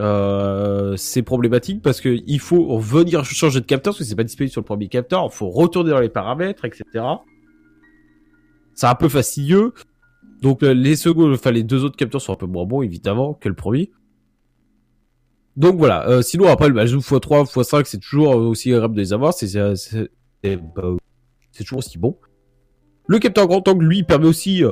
euh, 0.00 0.96
c'est 0.96 1.22
problématique 1.22 1.82
parce 1.82 2.00
que 2.00 2.20
il 2.26 2.40
faut 2.40 2.64
revenir 2.76 3.24
changer 3.24 3.60
de 3.60 3.66
capteur 3.66 3.92
parce 3.92 3.98
que 3.98 4.04
c'est 4.04 4.16
pas 4.16 4.24
disponible 4.24 4.52
sur 4.52 4.60
le 4.60 4.66
premier 4.66 4.88
capteur. 4.88 5.28
Il 5.30 5.34
faut 5.34 5.50
retourner 5.50 5.90
dans 5.90 6.00
les 6.00 6.08
paramètres, 6.08 6.64
etc. 6.64 6.84
C'est 8.74 8.86
un 8.86 8.94
peu 8.94 9.08
fastidieux. 9.08 9.72
Donc 10.42 10.62
euh, 10.62 10.72
les 10.72 10.96
secondes, 10.96 11.32
enfin 11.32 11.50
les 11.50 11.62
deux 11.62 11.84
autres 11.84 11.96
capteurs 11.96 12.20
sont 12.20 12.32
un 12.32 12.36
peu 12.36 12.46
moins 12.46 12.64
bons 12.64 12.82
évidemment 12.82 13.34
que 13.34 13.48
le 13.48 13.54
premier. 13.54 13.90
Donc 15.56 15.76
voilà. 15.76 16.08
Euh, 16.08 16.22
sinon 16.22 16.48
après 16.48 16.68
le 16.68 16.86
zoom 16.86 17.00
x3, 17.00 17.44
x5 17.46 17.84
c'est 17.84 17.98
toujours 17.98 18.36
aussi 18.36 18.72
agréable 18.72 18.94
de 18.94 19.00
les 19.00 19.12
avoir. 19.12 19.34
C'est 19.34 19.52
bah, 20.42 20.96
c'est 21.52 21.64
toujours 21.64 21.80
aussi 21.80 21.98
bon. 21.98 22.16
Le 23.06 23.18
capteur 23.18 23.46
grand 23.46 23.66
angle 23.68 23.84
lui 23.84 24.02
permet 24.02 24.26
aussi 24.26 24.62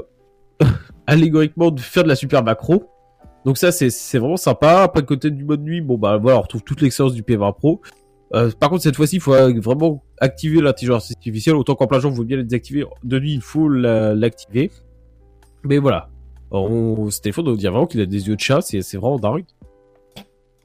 allégoriquement 1.07 1.71
de 1.71 1.81
faire 1.81 2.05
de 2.05 2.09
la 2.09 2.17
super 2.17 2.43
macro. 2.45 2.89
Donc 3.45 3.57
ça, 3.57 3.73
c'est 3.73 4.19
vraiment 4.19 4.37
sympa. 4.37 4.83
Après, 4.83 5.03
côté 5.05 5.31
du 5.31 5.45
mode 5.45 5.63
nuit, 5.63 5.81
bon 5.81 5.97
bah 5.97 6.19
voilà, 6.19 6.39
on 6.39 6.43
retrouve 6.43 6.63
toute 6.63 6.81
l'excellence 6.81 7.15
du 7.15 7.23
P20 7.23 7.55
Pro. 7.57 7.81
Euh, 8.35 8.51
par 8.59 8.69
contre, 8.69 8.83
cette 8.83 8.97
fois-ci, 8.97 9.17
il 9.17 9.23
faut 9.23 9.33
vraiment 9.33 10.05
activer 10.21 10.61
l'intelligence 10.61 11.11
artificielle. 11.11 11.57
Autant 11.57 11.75
qu'en 11.75 11.87
plein 11.87 12.01
jour, 12.01 12.11
vous 12.11 12.25
bien 12.25 12.37
la 12.37 12.43
désactiver. 12.43 12.85
De 13.05 13.19
nuit, 13.19 13.35
il 13.35 13.41
faut 13.41 13.69
l'activer. 13.69 14.71
Mais 15.69 15.79
voilà. 15.79 16.09
On, 16.51 17.11
ce 17.11 17.21
téléphone, 17.21 17.49
on 17.49 17.53
dire 17.53 17.71
vraiment 17.71 17.87
qu'il 17.87 18.01
a 18.01 18.07
des 18.07 18.27
yeux 18.27 18.37
de 18.37 18.41
chat. 18.41 18.63
C'est 18.63 18.97
vraiment 18.97 19.19
dingue. 19.19 19.45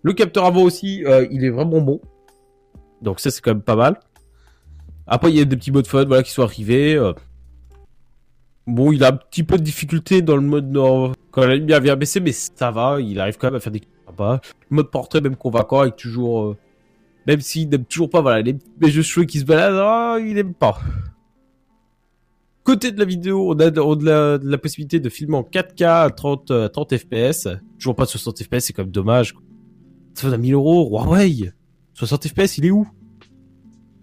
Le 0.01 0.13
capteur 0.13 0.45
avant 0.45 0.63
aussi, 0.63 1.03
euh, 1.05 1.27
il 1.29 1.43
est 1.43 1.49
vraiment 1.49 1.81
bon. 1.81 1.99
Donc 3.01 3.19
ça, 3.19 3.29
c'est 3.29 3.41
quand 3.41 3.51
même 3.51 3.61
pas 3.61 3.75
mal. 3.75 3.99
Après, 5.05 5.29
il 5.29 5.37
y 5.37 5.41
a 5.41 5.45
des 5.45 5.57
petits 5.57 5.71
modes 5.71 5.87
fun 5.87 6.05
voilà, 6.05 6.23
qui 6.23 6.31
sont 6.31 6.43
arrivés. 6.43 6.95
Euh. 6.95 7.13
Bon, 8.65 8.93
il 8.93 9.03
a 9.03 9.09
un 9.09 9.17
petit 9.17 9.43
peu 9.43 9.57
de 9.57 9.63
difficulté 9.63 10.21
dans 10.21 10.37
le 10.37 10.41
mode 10.41 10.71
nord 10.71 11.13
quand 11.31 11.45
la 11.45 11.55
lumière 11.55 11.81
vient 11.81 11.97
baisser, 11.97 12.21
mais 12.21 12.31
ça 12.31 12.71
va, 12.71 13.01
il 13.01 13.19
arrive 13.19 13.37
quand 13.37 13.47
même 13.47 13.55
à 13.55 13.59
faire 13.59 13.73
des 13.73 13.81
sympas. 14.05 14.39
Le 14.69 14.75
mode 14.77 14.89
portrait, 14.89 15.19
même 15.19 15.35
convaincant, 15.35 15.81
avec 15.81 15.97
toujours, 15.97 16.43
euh, 16.43 16.57
même 17.27 17.41
s'il 17.41 17.67
n'aime 17.67 17.83
toujours 17.83 18.09
pas, 18.09 18.21
voilà, 18.21 18.41
les, 18.41 18.55
les 18.79 18.89
jeux 18.89 19.01
cheveux 19.01 19.25
qui 19.25 19.39
se 19.39 19.45
baladent, 19.45 19.81
oh, 20.21 20.23
il 20.25 20.35
n'aime 20.35 20.53
pas. 20.53 20.79
Côté 22.63 22.91
de 22.91 22.99
la 22.99 23.05
vidéo, 23.05 23.51
on 23.51 23.59
a, 23.59 23.69
de, 23.69 24.49
la, 24.49 24.57
possibilité 24.57 24.99
de 24.99 25.09
filmer 25.09 25.35
en 25.35 25.41
4K 25.41 26.05
à 26.05 26.09
30, 26.09 26.71
30 26.71 26.97
FPS. 26.97 27.49
Toujours 27.77 27.95
pas 27.95 28.05
60 28.05 28.41
FPS, 28.43 28.59
c'est 28.59 28.73
quand 28.73 28.83
même 28.83 28.91
dommage. 28.91 29.35
Ça 30.13 30.29
fait 30.29 30.37
1000 30.37 30.53
euros, 30.53 30.89
Huawei 30.89 31.51
60 31.93 32.27
FPS, 32.27 32.57
il 32.57 32.65
est 32.65 32.71
où? 32.71 32.87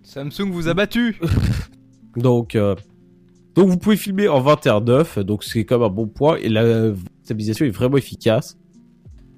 Samsung 0.03 0.51
vous 0.51 0.69
a 0.69 0.75
battu 0.75 1.19
Donc, 2.17 2.55
euh, 2.55 2.75
donc 3.55 3.69
vous 3.69 3.79
pouvez 3.79 3.97
filmer 3.97 4.29
en 4.29 4.43
21.9, 4.43 5.21
donc 5.21 5.45
c'est 5.45 5.65
quand 5.65 5.79
même 5.79 5.87
un 5.87 5.91
bon 5.91 6.09
point, 6.09 6.37
et 6.37 6.49
la 6.49 6.93
stabilisation 7.23 7.65
est 7.65 7.71
vraiment 7.71 7.97
efficace. 7.97 8.59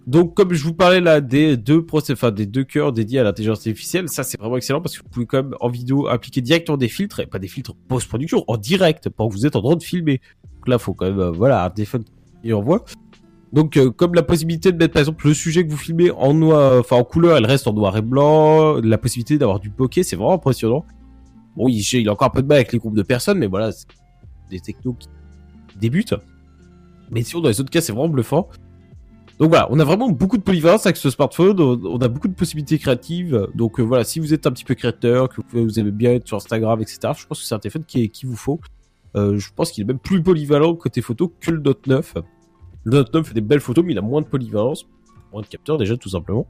Donc 0.06 0.34
comme 0.34 0.52
je 0.52 0.64
vous 0.64 0.74
parlais 0.74 1.00
là 1.00 1.20
des 1.20 1.56
deux 1.56 1.84
procès, 1.84 2.14
enfin 2.14 2.32
des 2.32 2.46
deux 2.46 2.64
cœurs 2.64 2.92
dédiés 2.92 3.20
à 3.20 3.22
l'intelligence 3.22 3.58
artificielle, 3.58 4.08
ça 4.08 4.24
c'est 4.24 4.38
vraiment 4.38 4.56
excellent 4.56 4.80
parce 4.80 4.98
que 4.98 5.02
vous 5.04 5.08
pouvez 5.08 5.26
quand 5.26 5.42
même 5.42 5.54
en 5.60 5.68
vidéo 5.68 6.08
appliquer 6.08 6.40
directement 6.40 6.76
des 6.76 6.88
filtres, 6.88 7.20
et 7.20 7.26
pas 7.26 7.38
des 7.38 7.46
filtres 7.46 7.74
post-production, 7.88 8.44
en 8.48 8.56
direct, 8.56 9.08
pendant 9.10 9.30
que 9.30 9.34
vous 9.34 9.46
êtes 9.46 9.54
en 9.54 9.62
train 9.62 9.76
de 9.76 9.82
filmer. 9.82 10.20
Donc 10.56 10.68
là, 10.68 10.78
faut 10.78 10.94
quand 10.94 11.06
même, 11.06 11.20
euh, 11.20 11.30
voilà, 11.30 11.64
un 11.64 11.70
téléphone 11.70 12.04
qui 12.42 12.52
envoie. 12.52 12.84
Donc, 13.52 13.76
euh, 13.76 13.90
comme 13.90 14.14
la 14.14 14.22
possibilité 14.22 14.72
de 14.72 14.76
mettre 14.76 14.94
par 14.94 15.00
exemple 15.00 15.26
le 15.28 15.34
sujet 15.34 15.64
que 15.64 15.70
vous 15.70 15.76
filmez 15.76 16.10
en 16.10 16.34
noir, 16.34 16.80
enfin 16.80 16.96
en 16.96 17.04
couleur, 17.04 17.36
elle 17.36 17.46
reste 17.46 17.68
en 17.68 17.72
noir 17.72 17.96
et 17.96 18.02
blanc, 18.02 18.80
la 18.82 18.98
possibilité 18.98 19.38
d'avoir 19.38 19.60
du 19.60 19.70
bokeh, 19.70 20.02
c'est 20.02 20.16
vraiment 20.16 20.32
impressionnant. 20.32 20.84
Bon, 21.56 21.68
il, 21.68 21.80
il 21.80 22.08
a 22.08 22.12
encore 22.12 22.28
un 22.28 22.30
peu 22.30 22.42
de 22.42 22.48
mal 22.48 22.56
avec 22.56 22.72
les 22.72 22.78
groupes 22.78 22.96
de 22.96 23.02
personnes, 23.02 23.38
mais 23.38 23.46
voilà, 23.46 23.70
c'est 23.70 23.86
des 24.50 24.58
technos 24.58 24.94
qui 24.94 25.08
débutent. 25.78 26.14
Mais 27.10 27.22
sinon, 27.22 27.42
dans 27.42 27.50
les 27.50 27.60
autres 27.60 27.70
cas, 27.70 27.82
c'est 27.82 27.92
vraiment 27.92 28.08
bluffant. 28.08 28.48
Donc 29.38 29.48
voilà, 29.48 29.66
on 29.70 29.78
a 29.80 29.84
vraiment 29.84 30.08
beaucoup 30.10 30.36
de 30.36 30.42
polyvalence 30.42 30.86
avec 30.86 30.96
ce 30.96 31.10
smartphone, 31.10 31.60
on 31.60 31.98
a 31.98 32.08
beaucoup 32.08 32.28
de 32.28 32.34
possibilités 32.34 32.78
créatives. 32.78 33.48
Donc 33.54 33.80
euh, 33.80 33.82
voilà, 33.82 34.04
si 34.04 34.20
vous 34.20 34.34
êtes 34.34 34.46
un 34.46 34.52
petit 34.52 34.64
peu 34.64 34.74
créateur, 34.74 35.28
que 35.28 35.40
vous 35.52 35.80
aimez 35.80 35.90
bien 35.90 36.12
être 36.12 36.26
sur 36.26 36.36
Instagram, 36.36 36.80
etc., 36.80 36.98
je 37.16 37.26
pense 37.26 37.40
que 37.40 37.44
c'est 37.44 37.54
un 37.54 37.58
téléphone 37.58 37.84
qui, 37.84 38.10
vous 38.24 38.36
faut. 38.36 38.60
Euh, 39.16 39.38
je 39.38 39.50
pense 39.54 39.72
qu'il 39.72 39.82
est 39.82 39.86
même 39.86 39.98
plus 39.98 40.22
polyvalent 40.22 40.74
côté 40.74 41.02
photo 41.02 41.32
que 41.40 41.50
le 41.50 41.60
Note 41.60 41.86
9. 41.86 42.14
Le 42.84 42.98
Note 42.98 43.14
9 43.14 43.26
fait 43.26 43.34
des 43.34 43.40
belles 43.40 43.60
photos, 43.60 43.84
mais 43.84 43.92
il 43.92 43.98
a 43.98 44.02
moins 44.02 44.22
de 44.22 44.26
polyvalence, 44.26 44.86
moins 45.32 45.42
de 45.42 45.46
capteurs 45.46 45.78
déjà, 45.78 45.96
tout 45.96 46.08
simplement. 46.08 46.46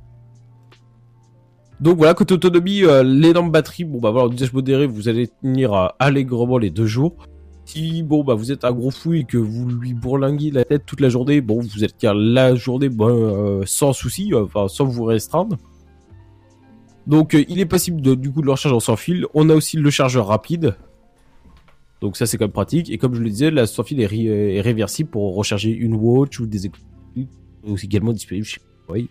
Donc 1.80 1.96
voilà, 1.96 2.14
côté 2.14 2.34
autonomie, 2.34 2.84
euh, 2.84 3.02
l'énorme 3.02 3.50
batterie, 3.50 3.84
bon 3.84 3.98
bah 3.98 4.10
voilà, 4.10 4.28
en 4.28 4.32
usage 4.32 4.52
modéré, 4.52 4.86
vous 4.86 5.08
allez 5.08 5.28
tenir 5.28 5.92
allègrement 5.98 6.58
les 6.58 6.70
deux 6.70 6.86
jours. 6.86 7.16
Bon 8.04 8.22
bah 8.22 8.34
vous 8.34 8.52
êtes 8.52 8.64
un 8.64 8.72
gros 8.72 8.90
fou 8.90 9.14
et 9.14 9.24
que 9.24 9.38
vous 9.38 9.68
lui 9.68 9.94
bourlinguez 9.94 10.50
la 10.50 10.64
tête 10.64 10.84
toute 10.84 11.00
la 11.00 11.08
journée, 11.08 11.40
bon 11.40 11.60
vous 11.60 11.84
êtes 11.84 12.02
la 12.02 12.54
journée 12.54 12.90
euh, 13.00 13.62
sans 13.64 13.92
souci, 13.92 14.32
enfin 14.34 14.68
sans 14.68 14.84
vous 14.84 15.04
restreindre. 15.04 15.56
Donc 17.06 17.34
il 17.48 17.60
est 17.60 17.66
possible 17.66 18.00
de, 18.00 18.14
du 18.14 18.30
coup 18.30 18.42
de 18.42 18.46
le 18.46 18.52
recharger 18.52 18.76
en 18.76 18.80
sans 18.80 18.96
fil. 18.96 19.26
On 19.32 19.48
a 19.48 19.54
aussi 19.54 19.78
le 19.78 19.90
chargeur 19.90 20.26
rapide, 20.26 20.76
donc 22.02 22.16
ça 22.16 22.26
c'est 22.26 22.36
quand 22.36 22.44
même 22.44 22.52
pratique. 22.52 22.90
Et 22.90 22.98
comme 22.98 23.14
je 23.14 23.22
le 23.22 23.30
disais, 23.30 23.50
la 23.50 23.66
sans 23.66 23.84
fil 23.84 24.00
est, 24.00 24.60
réversible 24.60 25.08
pour 25.08 25.34
recharger 25.34 25.70
une 25.70 25.94
watch 25.94 26.40
ou 26.40 26.46
des. 26.46 26.70
Aussi 27.64 27.86
également 27.86 28.12
disponible 28.12 28.44
chez 28.44 28.60
oui. 28.88 29.08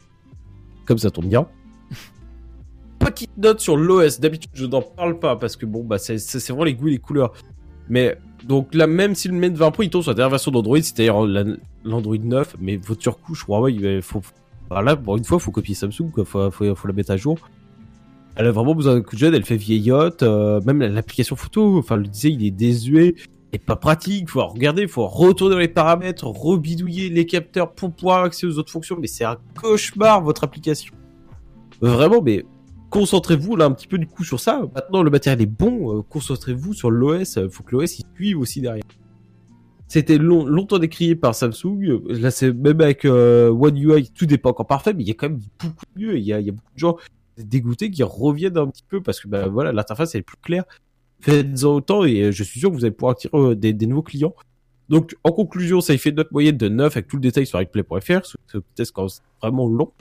Comme 0.86 0.98
ça 1.00 1.10
tombe 1.10 1.28
bien. 1.28 1.48
Petite 3.00 3.36
note 3.38 3.60
sur 3.60 3.76
l'OS. 3.76 4.20
D'habitude 4.20 4.52
je 4.54 4.66
n'en 4.66 4.82
parle 4.82 5.18
pas 5.18 5.36
parce 5.36 5.56
que 5.56 5.66
bon 5.66 5.84
bah 5.84 5.98
c'est 5.98 6.20
vraiment 6.50 6.66
les 6.66 6.76
goûts 6.76 6.90
et 6.90 6.92
les 6.92 7.00
couleurs. 7.00 7.34
Mais 7.90 8.18
donc 8.48 8.74
là 8.74 8.88
même 8.88 9.16
si 9.16 9.28
le 9.28 9.34
Mate 9.34 9.54
20 9.54 9.72
Pro 9.72 9.84
il 9.84 9.90
tombe 9.90 10.02
sur 10.02 10.12
la 10.12 10.16
dernière 10.16 10.32
version 10.32 10.52
d'Android, 10.52 10.78
c'est-à-dire 10.78 11.22
l'Android 11.84 12.18
9, 12.18 12.56
mais 12.60 12.78
votre 12.78 13.02
surcouche 13.02 13.46
Huawei 13.48 13.74
il 13.74 14.02
faut, 14.02 14.22
voilà, 14.70 14.96
pour 14.96 15.18
une 15.18 15.24
fois 15.24 15.40
faut 15.40 15.52
copier 15.52 15.76
Samsung 15.76 16.12
quoi, 16.14 16.26
faut, 16.26 16.52
faut, 16.52 16.88
la 16.88 16.94
mettre 16.94 17.12
à 17.12 17.18
jour 17.18 17.38
elle 18.36 18.48
a 18.48 18.52
vraiment 18.52 18.76
besoin 18.76 18.96
d'un 18.96 19.02
coup 19.02 19.16
de 19.16 19.20
jeune, 19.20 19.36
elle 19.36 19.44
fait 19.44 19.58
vieillotte, 19.58 20.24
euh, 20.24 20.62
même 20.62 20.80
l'application 20.80 21.36
photo, 21.36 21.78
enfin 21.78 21.98
le 21.98 22.08
disait, 22.08 22.32
il 22.32 22.46
est 22.46 22.52
désuet 22.52 23.16
et 23.54 23.60
pas 23.60 23.76
pratique, 23.76 24.30
faut 24.30 24.46
regarder, 24.46 24.88
faut 24.88 25.08
retourner 25.08 25.56
dans 25.56 25.60
les 25.60 25.68
paramètres, 25.68 26.26
rebidouiller 26.26 27.10
les 27.10 27.26
capteurs 27.26 27.74
pour 27.74 27.92
pouvoir 27.92 28.24
accéder 28.24 28.54
aux 28.54 28.60
autres 28.60 28.72
fonctions, 28.72 28.98
mais 29.00 29.08
c'est 29.08 29.26
un 29.26 29.38
cauchemar 29.60 30.22
votre 30.22 30.44
application. 30.44 30.94
Vraiment, 31.82 32.22
mais 32.22 32.46
concentrez-vous 32.92 33.56
là 33.56 33.66
un 33.66 33.72
petit 33.72 33.88
peu 33.88 33.98
du 33.98 34.06
coup 34.06 34.24
sur 34.24 34.40
ça. 34.40 34.62
Maintenant 34.76 35.02
le 35.02 35.10
matériel 35.10 35.42
est 35.42 35.48
bon, 35.48 35.98
euh, 35.98 36.02
concentrez-vous 36.04 36.74
sur 36.74 36.92
l'OS, 36.92 37.38
il 37.38 37.50
faut 37.50 37.64
que 37.64 37.76
l'OS 37.76 37.98
il 37.98 38.06
suive 38.16 38.38
aussi 38.38 38.62
derrière. 38.62 38.84
C'était 39.88 40.18
longtemps 40.18 40.80
décrié 40.80 41.18
par 41.18 41.36
Samsung. 41.36 42.04
Là, 42.08 42.32
c'est 42.32 42.54
même 42.54 42.80
avec 42.80 43.04
euh, 43.04 43.50
One 43.50 43.78
UI, 43.78 44.10
tout 44.16 44.26
n'est 44.26 44.38
pas 44.38 44.52
encore 44.52 44.66
parfait, 44.66 44.94
mais 44.94 45.04
il 45.04 45.10
y 45.10 45.12
a 45.12 45.16
quand 45.16 45.28
même 45.28 45.42
beaucoup 45.60 45.86
mieux. 45.98 46.18
Il 46.18 46.24
y 46.24 46.32
a, 46.32 46.40
y 46.40 46.50
beaucoup 46.50 46.74
de 46.74 46.80
gens 46.80 46.96
dégoûté 47.38 47.92
qui 47.92 48.02
reviennent 48.02 48.58
un 48.58 48.68
petit 48.68 48.86
peu 48.88 49.02
parce 49.02 49.20
que 49.20 49.28
bah, 49.28 49.48
voilà 49.48 49.74
l'interface 49.74 50.16
est 50.16 50.22
plus 50.22 50.38
claire. 50.38 50.64
Faites-en 51.20 51.76
autant 51.76 52.06
et 52.06 52.22
euh, 52.22 52.32
je 52.32 52.44
suis 52.44 52.60
sûr 52.60 52.70
que 52.70 52.76
vous 52.76 52.86
allez 52.86 52.94
pouvoir 52.94 53.12
attirer 53.12 53.38
euh, 53.38 53.54
des, 53.54 53.74
nouveaux 53.86 54.02
clients. 54.02 54.34
Donc 54.90 55.16
en 55.24 55.32
conclusion, 55.32 55.82
ça 55.82 55.98
fait 55.98 56.10
une 56.10 56.16
note 56.16 56.32
moyenne 56.32 56.58
de 56.58 56.70
9 56.70 56.96
avec 56.96 57.08
tout 57.08 57.18
le 57.18 57.22
détail 57.22 57.46
sur 57.46 57.60
replay.fr. 57.60 58.26
Ce 58.26 58.58
test 58.76 58.92
quand 58.92 59.08
vraiment 59.42 59.68
long. 59.68 59.92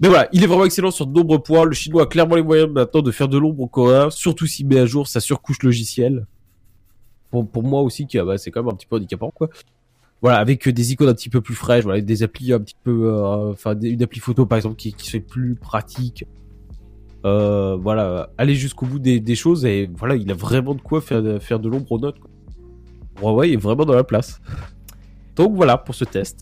Mais 0.00 0.08
voilà, 0.08 0.28
il 0.32 0.42
est 0.44 0.46
vraiment 0.46 0.64
excellent 0.64 0.90
sur 0.90 1.06
de 1.06 1.12
nombreux 1.12 1.38
points. 1.38 1.64
Le 1.64 1.72
chinois 1.72 2.02
a 2.02 2.06
clairement 2.06 2.36
les 2.36 2.42
moyens 2.42 2.70
maintenant 2.70 3.02
de 3.02 3.10
faire 3.10 3.28
de 3.28 3.38
l'ombre 3.38 3.62
au 3.62 3.66
Coréen, 3.66 4.10
surtout 4.10 4.46
s'il 4.46 4.66
met 4.66 4.78
à 4.78 4.86
jour 4.86 5.08
sa 5.08 5.20
surcouche 5.20 5.62
logicielle. 5.62 6.26
Pour, 7.30 7.48
pour 7.48 7.62
moi 7.62 7.80
aussi, 7.82 8.06
qui 8.06 8.18
bah, 8.18 8.38
c'est 8.38 8.50
quand 8.50 8.62
même 8.62 8.72
un 8.72 8.76
petit 8.76 8.86
peu 8.86 8.96
handicapant, 8.96 9.30
quoi 9.30 9.48
voilà, 10.22 10.38
avec 10.38 10.68
des 10.68 10.92
icônes 10.92 11.08
un 11.08 11.14
petit 11.14 11.28
peu 11.28 11.40
plus 11.40 11.54
fraîches, 11.54 11.84
voilà, 11.84 12.00
des 12.00 12.22
applis 12.22 12.52
un 12.52 12.60
petit 12.60 12.76
peu, 12.82 13.12
euh, 13.12 13.50
enfin, 13.50 13.78
une 13.78 14.02
appli 14.02 14.18
photo 14.18 14.46
par 14.46 14.56
exemple 14.56 14.76
qui, 14.76 14.92
qui 14.92 15.06
se 15.06 15.10
fait 15.10 15.20
plus 15.20 15.54
pratique. 15.54 16.24
Euh, 17.24 17.76
voilà, 17.76 18.30
aller 18.38 18.54
jusqu'au 18.54 18.86
bout 18.86 18.98
des, 18.98 19.34
choses 19.34 19.64
et 19.64 19.90
voilà, 19.94 20.16
il 20.16 20.30
a 20.30 20.34
vraiment 20.34 20.74
de 20.74 20.80
quoi 20.80 21.00
faire, 21.00 21.42
faire 21.42 21.60
de 21.60 21.68
l'ombre 21.68 21.92
aux 21.92 21.98
notes. 21.98 22.18
Huawei 23.20 23.52
est 23.52 23.56
vraiment 23.56 23.84
dans 23.84 23.94
la 23.94 24.04
place. 24.04 24.40
Donc 25.34 25.54
voilà 25.54 25.76
pour 25.76 25.94
ce 25.94 26.04
test. 26.04 26.34